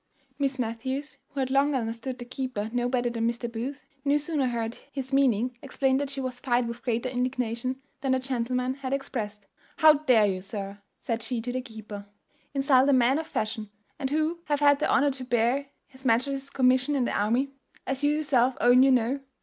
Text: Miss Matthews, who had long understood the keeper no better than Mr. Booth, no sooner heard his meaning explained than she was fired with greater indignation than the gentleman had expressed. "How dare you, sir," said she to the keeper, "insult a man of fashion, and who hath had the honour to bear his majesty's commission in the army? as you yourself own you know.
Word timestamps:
Miss 0.39 0.57
Matthews, 0.57 1.19
who 1.29 1.41
had 1.41 1.51
long 1.51 1.75
understood 1.75 2.17
the 2.17 2.25
keeper 2.25 2.71
no 2.73 2.89
better 2.89 3.11
than 3.11 3.29
Mr. 3.29 3.47
Booth, 3.51 3.85
no 4.03 4.17
sooner 4.17 4.47
heard 4.47 4.79
his 4.91 5.13
meaning 5.13 5.55
explained 5.61 5.99
than 5.99 6.07
she 6.07 6.19
was 6.19 6.39
fired 6.39 6.67
with 6.67 6.81
greater 6.81 7.07
indignation 7.07 7.79
than 7.99 8.13
the 8.13 8.17
gentleman 8.17 8.73
had 8.73 8.93
expressed. 8.93 9.45
"How 9.77 9.93
dare 9.93 10.25
you, 10.25 10.41
sir," 10.41 10.79
said 11.01 11.21
she 11.21 11.39
to 11.41 11.51
the 11.51 11.61
keeper, 11.61 12.07
"insult 12.55 12.89
a 12.89 12.93
man 12.93 13.19
of 13.19 13.27
fashion, 13.27 13.69
and 13.99 14.09
who 14.09 14.39
hath 14.45 14.59
had 14.61 14.79
the 14.79 14.89
honour 14.89 15.11
to 15.11 15.23
bear 15.23 15.67
his 15.87 16.03
majesty's 16.03 16.49
commission 16.49 16.95
in 16.95 17.05
the 17.05 17.15
army? 17.15 17.51
as 17.85 18.03
you 18.03 18.11
yourself 18.15 18.57
own 18.59 18.81
you 18.81 18.89
know. 18.89 19.19